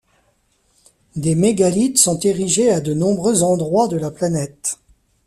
Des 1.15 1.35
mégalithes 1.35 1.99
sont 1.99 2.19
érigés 2.21 2.71
à 2.71 2.81
de 2.81 2.95
nombreux 2.95 3.43
endroits 3.43 3.87
de 3.87 3.97
la 3.97 4.09
planète. 4.09 4.79